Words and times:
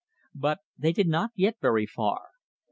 But 0.33 0.61
they 0.79 0.93
did 0.93 1.07
not 1.07 1.35
get 1.35 1.61
very 1.61 1.85
far. 1.85 2.29